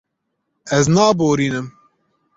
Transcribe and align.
Ez 0.77 0.85
naborînim. 0.93 1.67